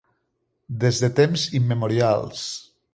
Des 0.85 1.03
de 1.05 1.11
temps 1.21 1.47
immemorials. 1.63 2.51